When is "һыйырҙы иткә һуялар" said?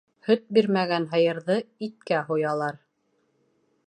1.11-2.81